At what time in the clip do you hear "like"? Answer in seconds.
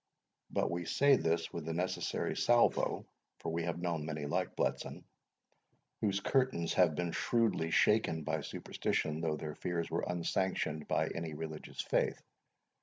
4.25-4.55